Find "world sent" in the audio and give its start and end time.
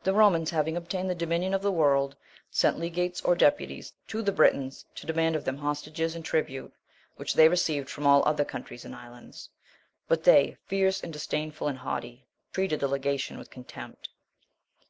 1.72-2.78